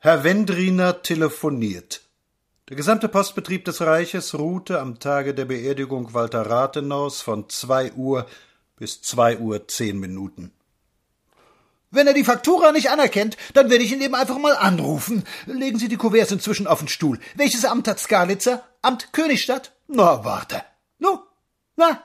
Herr 0.00 0.22
Wendriner 0.22 1.02
telefoniert. 1.02 2.02
Der 2.68 2.76
gesamte 2.76 3.08
Postbetrieb 3.08 3.64
des 3.64 3.80
Reiches 3.80 4.38
ruhte 4.38 4.78
am 4.78 5.00
Tage 5.00 5.34
der 5.34 5.44
Beerdigung 5.44 6.14
Walter 6.14 6.48
Rathenaus 6.48 7.20
von 7.20 7.48
zwei 7.48 7.90
Uhr 7.94 8.24
bis 8.76 9.02
zwei 9.02 9.38
Uhr 9.38 9.66
zehn 9.66 9.98
Minuten. 9.98 10.52
Wenn 11.90 12.06
er 12.06 12.14
die 12.14 12.22
Faktura 12.22 12.70
nicht 12.70 12.90
anerkennt, 12.90 13.36
dann 13.54 13.70
werde 13.70 13.82
ich 13.82 13.92
ihn 13.92 14.00
eben 14.00 14.14
einfach 14.14 14.38
mal 14.38 14.54
anrufen. 14.56 15.24
Legen 15.46 15.80
Sie 15.80 15.88
die 15.88 15.96
Kuverts 15.96 16.30
inzwischen 16.30 16.68
auf 16.68 16.78
den 16.78 16.86
Stuhl. 16.86 17.18
Welches 17.34 17.64
Amt 17.64 17.88
hat 17.88 17.98
Skalitzer? 17.98 18.62
Amt 18.82 19.12
Königstadt? 19.12 19.72
Na, 19.88 20.24
warte. 20.24 20.62
Nu, 21.00 21.18
na, 21.74 22.04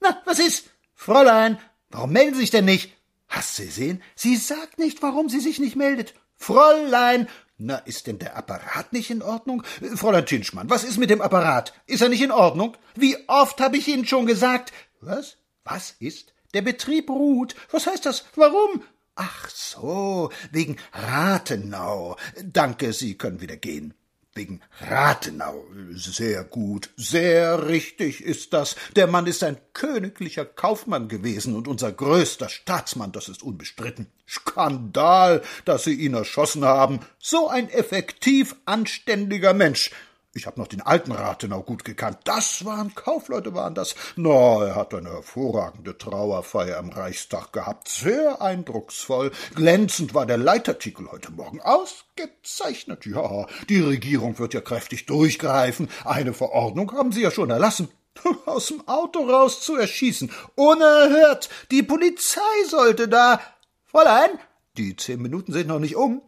na, 0.00 0.22
was 0.24 0.38
ist? 0.38 0.70
Fräulein, 0.94 1.58
warum 1.90 2.10
melden 2.10 2.36
Sie 2.36 2.40
sich 2.40 2.50
denn 2.50 2.64
nicht? 2.64 2.94
Hast 3.28 3.56
Sie 3.56 3.68
sehen? 3.68 4.02
Sie 4.14 4.36
sagt 4.36 4.78
nicht, 4.78 5.02
warum 5.02 5.28
sie 5.28 5.40
sich 5.40 5.58
nicht 5.58 5.76
meldet. 5.76 6.14
Fräulein! 6.44 7.26
Na, 7.56 7.76
ist 7.76 8.06
denn 8.06 8.18
der 8.18 8.36
Apparat 8.36 8.92
nicht 8.92 9.10
in 9.10 9.22
Ordnung? 9.22 9.62
Fräulein 9.94 10.26
Tinschmann, 10.26 10.68
was 10.68 10.84
ist 10.84 10.98
mit 10.98 11.08
dem 11.08 11.22
Apparat? 11.22 11.72
Ist 11.86 12.02
er 12.02 12.10
nicht 12.10 12.20
in 12.20 12.30
Ordnung? 12.30 12.76
Wie 12.94 13.16
oft 13.28 13.62
habe 13.62 13.78
ich 13.78 13.88
Ihnen 13.88 14.04
schon 14.04 14.26
gesagt? 14.26 14.70
Was? 15.00 15.38
Was 15.64 15.94
ist? 16.00 16.34
Der 16.52 16.60
Betrieb 16.60 17.08
ruht. 17.08 17.54
Was 17.70 17.86
heißt 17.86 18.04
das? 18.04 18.26
Warum? 18.34 18.82
Ach 19.14 19.48
so, 19.48 20.30
wegen 20.50 20.76
Rathenau. 20.92 22.16
Danke, 22.42 22.92
Sie 22.92 23.16
können 23.16 23.40
wieder 23.40 23.56
gehen. 23.56 23.94
Wegen 24.36 24.60
Rathenau. 24.80 25.64
Sehr 25.92 26.42
gut, 26.42 26.90
sehr 26.96 27.68
richtig 27.68 28.20
ist 28.20 28.52
das. 28.52 28.74
Der 28.96 29.06
Mann 29.06 29.28
ist 29.28 29.44
ein 29.44 29.58
königlicher 29.74 30.44
Kaufmann 30.44 31.06
gewesen 31.06 31.54
und 31.54 31.68
unser 31.68 31.92
größter 31.92 32.48
Staatsmann, 32.48 33.12
das 33.12 33.28
ist 33.28 33.44
unbestritten. 33.44 34.08
Skandal, 34.28 35.42
dass 35.64 35.84
Sie 35.84 35.94
ihn 35.94 36.14
erschossen 36.14 36.64
haben. 36.64 36.98
So 37.20 37.48
ein 37.48 37.68
effektiv 37.68 38.56
anständiger 38.64 39.54
Mensch. 39.54 39.92
Ich 40.36 40.48
habe 40.48 40.58
noch 40.60 40.66
den 40.66 40.80
alten 40.80 41.12
Rathenau 41.12 41.62
gut 41.62 41.84
gekannt. 41.84 42.18
Das 42.24 42.64
waren 42.64 42.92
Kaufleute, 42.96 43.54
waren 43.54 43.76
das. 43.76 43.94
Na, 44.16 44.66
er 44.66 44.74
hat 44.74 44.92
eine 44.92 45.10
hervorragende 45.10 45.96
Trauerfeier 45.96 46.76
am 46.78 46.90
Reichstag 46.90 47.52
gehabt. 47.52 47.88
Sehr 47.88 48.42
eindrucksvoll. 48.42 49.30
Glänzend 49.54 50.12
war 50.12 50.26
der 50.26 50.36
Leitartikel 50.36 51.08
heute 51.12 51.30
Morgen. 51.30 51.60
Ausgezeichnet. 51.60 53.06
Ja, 53.06 53.46
die 53.68 53.80
Regierung 53.80 54.36
wird 54.40 54.54
ja 54.54 54.60
kräftig 54.60 55.06
durchgreifen. 55.06 55.88
Eine 56.04 56.34
Verordnung 56.34 56.90
haben 56.92 57.12
Sie 57.12 57.22
ja 57.22 57.30
schon 57.30 57.50
erlassen. 57.50 57.88
Aus 58.46 58.66
dem 58.66 58.88
Auto 58.88 59.20
raus 59.20 59.60
zu 59.60 59.76
erschießen. 59.76 60.32
Unerhört. 60.56 61.48
Die 61.70 61.84
Polizei 61.84 62.40
sollte 62.66 63.06
da. 63.06 63.40
Fräulein, 63.86 64.30
die 64.76 64.96
zehn 64.96 65.22
Minuten 65.22 65.52
sind 65.52 65.68
noch 65.68 65.78
nicht 65.78 65.94
um. 65.94 66.22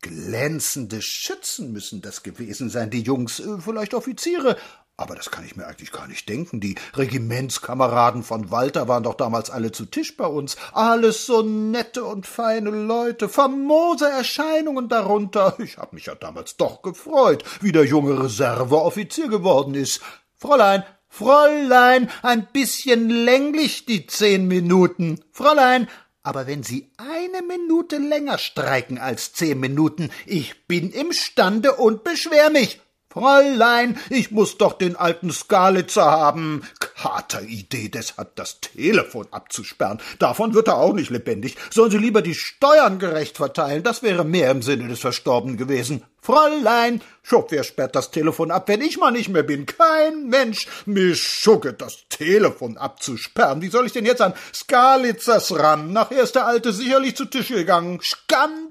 Glänzende 0.00 1.02
Schützen 1.02 1.72
müssen 1.72 2.02
das 2.02 2.22
gewesen 2.22 2.70
sein, 2.70 2.90
die 2.90 3.02
Jungs, 3.02 3.40
äh, 3.40 3.58
vielleicht 3.58 3.94
Offiziere. 3.94 4.56
Aber 5.00 5.14
das 5.14 5.30
kann 5.30 5.44
ich 5.44 5.54
mir 5.54 5.66
eigentlich 5.66 5.92
gar 5.92 6.08
nicht 6.08 6.28
denken. 6.28 6.58
Die 6.60 6.74
Regimentskameraden 6.94 8.24
von 8.24 8.50
Walter 8.50 8.88
waren 8.88 9.04
doch 9.04 9.14
damals 9.14 9.48
alle 9.48 9.70
zu 9.70 9.86
Tisch 9.86 10.16
bei 10.16 10.26
uns. 10.26 10.56
Alles 10.72 11.24
so 11.24 11.42
nette 11.42 12.04
und 12.04 12.26
feine 12.26 12.70
Leute, 12.70 13.28
famose 13.28 14.08
Erscheinungen 14.08 14.88
darunter. 14.88 15.56
Ich 15.60 15.78
hab 15.78 15.92
mich 15.92 16.06
ja 16.06 16.16
damals 16.16 16.56
doch 16.56 16.82
gefreut, 16.82 17.44
wie 17.60 17.70
der 17.70 17.84
junge 17.84 18.24
Reserveoffizier 18.24 19.28
geworden 19.28 19.74
ist. 19.74 20.00
Fräulein, 20.34 20.82
Fräulein, 21.06 22.10
ein 22.22 22.48
bisschen 22.52 23.08
länglich 23.08 23.86
die 23.86 24.06
zehn 24.06 24.48
Minuten. 24.48 25.20
Fräulein, 25.30 25.88
aber 26.28 26.46
wenn 26.46 26.62
Sie 26.62 26.90
eine 26.98 27.40
Minute 27.40 27.96
länger 27.96 28.36
streiken 28.36 28.98
als 28.98 29.32
zehn 29.32 29.58
Minuten, 29.58 30.10
ich 30.26 30.66
bin 30.66 30.90
imstande 30.90 31.76
und 31.76 32.04
beschwer 32.04 32.50
mich. 32.50 32.82
Fräulein, 33.08 33.98
ich 34.10 34.30
muss 34.30 34.58
doch 34.58 34.74
den 34.74 34.94
alten 34.94 35.32
Skalitzer 35.32 36.04
haben. 36.04 36.64
Kateridee, 37.00 37.88
deshalb 37.88 38.34
das 38.34 38.60
Telefon 38.60 39.28
abzusperren. 39.30 40.00
Davon 40.18 40.54
wird 40.54 40.68
er 40.68 40.78
auch 40.78 40.92
nicht 40.92 41.10
lebendig. 41.10 41.56
Sollen 41.70 41.90
Sie 41.90 41.98
lieber 41.98 42.22
die 42.22 42.34
Steuern 42.34 42.98
gerecht 42.98 43.36
verteilen, 43.36 43.84
das 43.84 44.02
wäre 44.02 44.24
mehr 44.24 44.50
im 44.50 44.62
Sinne 44.62 44.88
des 44.88 44.98
Verstorbenen 45.00 45.56
gewesen. 45.56 46.02
Fräulein, 46.20 47.00
Schuck, 47.22 47.50
wer 47.50 47.62
sperrt 47.62 47.94
das 47.94 48.10
Telefon 48.10 48.50
ab, 48.50 48.68
wenn 48.68 48.80
ich 48.80 48.98
mal 48.98 49.12
nicht 49.12 49.28
mehr 49.28 49.44
bin? 49.44 49.66
Kein 49.66 50.28
Mensch. 50.28 50.66
Mich 50.86 51.22
schucket, 51.22 51.80
das 51.80 52.08
Telefon 52.08 52.76
abzusperren. 52.76 53.62
Wie 53.62 53.68
soll 53.68 53.86
ich 53.86 53.92
denn 53.92 54.04
jetzt 54.04 54.20
an 54.20 54.34
Skalitzers 54.52 55.56
ran? 55.56 55.92
Nachher 55.92 56.22
ist 56.22 56.34
der 56.34 56.46
Alte 56.46 56.72
sicherlich 56.72 57.16
zu 57.16 57.26
Tisch 57.26 57.48
gegangen. 57.48 58.00
Skandal! 58.02 58.67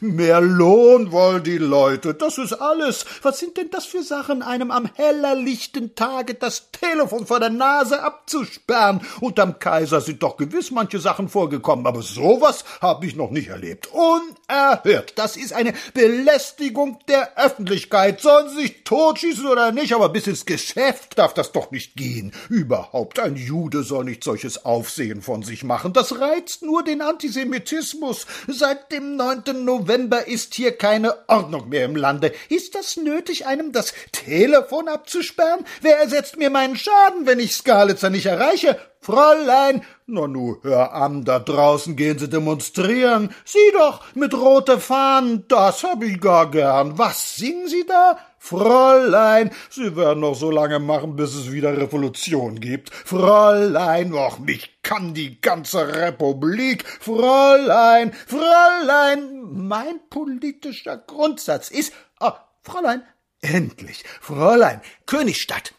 Mehr 0.00 0.40
Lohn 0.40 1.12
wollen 1.12 1.42
die 1.42 1.58
Leute. 1.58 2.14
Das 2.14 2.38
ist 2.38 2.54
alles. 2.54 3.04
Was 3.22 3.38
sind 3.38 3.56
denn 3.56 3.70
das 3.70 3.84
für 3.84 4.02
Sachen, 4.02 4.42
einem 4.42 4.70
am 4.70 4.88
hellerlichten 4.94 5.94
Tage 5.94 6.34
das 6.34 6.70
Telefon 6.72 7.26
vor 7.26 7.40
der 7.40 7.50
Nase 7.50 8.02
abzusperren? 8.02 9.00
Unterm 9.20 9.58
Kaiser 9.58 10.00
sind 10.00 10.22
doch 10.22 10.36
gewiss 10.36 10.70
manche 10.70 10.98
Sachen 10.98 11.28
vorgekommen, 11.28 11.86
aber 11.86 12.02
sowas 12.02 12.64
habe 12.80 13.06
ich 13.06 13.16
noch 13.16 13.30
nicht 13.30 13.48
erlebt. 13.48 13.88
Unerhört. 13.92 15.12
Das 15.16 15.36
ist 15.36 15.52
eine 15.52 15.74
Belästigung 15.94 16.48
Belästigung 16.58 16.98
der 17.08 17.36
Öffentlichkeit. 17.38 18.20
Sollen 18.20 18.48
sie 18.48 18.62
sich 18.62 18.84
totschießen 18.84 19.46
oder 19.46 19.72
nicht, 19.72 19.92
aber 19.92 20.08
bis 20.08 20.26
ins 20.26 20.46
Geschäft 20.46 21.18
darf 21.18 21.34
das 21.34 21.52
doch 21.52 21.70
nicht 21.70 21.94
gehen. 21.94 22.32
Überhaupt 22.48 23.18
ein 23.18 23.36
Jude 23.36 23.82
soll 23.82 24.04
nicht 24.04 24.24
solches 24.24 24.64
Aufsehen 24.64 25.22
von 25.22 25.42
sich 25.42 25.64
machen. 25.64 25.92
Das 25.92 26.20
reizt 26.20 26.62
nur 26.62 26.82
den 26.84 27.02
Antisemitismus. 27.02 28.26
Seit 28.46 28.92
dem 28.92 29.17
9. 29.18 29.64
November 29.64 30.28
ist 30.28 30.54
hier 30.54 30.78
keine 30.78 31.28
Ordnung 31.28 31.68
mehr 31.68 31.84
im 31.84 31.96
Lande. 31.96 32.32
Ist 32.48 32.76
das 32.76 32.96
nötig, 32.96 33.46
einem 33.46 33.72
das 33.72 33.92
Telefon 34.12 34.88
abzusperren? 34.88 35.66
Wer 35.82 35.98
ersetzt 35.98 36.38
mir 36.38 36.50
meinen 36.50 36.76
Schaden, 36.76 37.26
wenn 37.26 37.40
ich 37.40 37.52
Skalitzer 37.52 38.10
nicht 38.10 38.26
erreiche? 38.26 38.78
Fräulein, 39.00 39.82
na 40.06 40.26
nu, 40.26 40.58
hör 40.62 40.92
an, 40.92 41.24
da 41.24 41.38
draußen 41.38 41.96
gehen 41.96 42.18
sie 42.18 42.28
demonstrieren. 42.28 43.34
Sieh 43.44 43.72
doch, 43.72 44.02
mit 44.14 44.34
rote 44.34 44.78
Fahnen, 44.78 45.44
das 45.48 45.82
hab 45.82 46.02
ich 46.02 46.20
gar 46.20 46.50
gern. 46.50 46.96
Was 46.96 47.36
singen 47.36 47.68
Sie 47.68 47.86
da? 47.86 48.18
Fräulein, 48.38 49.50
Sie 49.70 49.96
werden 49.96 50.20
noch 50.20 50.34
so 50.34 50.50
lange 50.50 50.78
machen, 50.78 51.16
bis 51.16 51.34
es 51.34 51.52
wieder 51.52 51.76
Revolution 51.76 52.60
gibt. 52.60 52.90
Fräulein, 52.90 54.14
och, 54.14 54.38
mich 54.38 54.78
kann 54.82 55.14
die 55.14 55.40
ganze 55.40 55.94
Republik. 55.96 56.84
Fräulein, 56.86 58.12
Fräulein, 58.26 59.42
mein 59.50 60.00
politischer 60.10 60.96
Grundsatz 60.96 61.70
ist, 61.70 61.92
ah, 62.20 62.34
Fräulein, 62.62 63.02
endlich, 63.40 64.04
Fräulein, 64.20 64.80
Königstadt, 65.06 65.74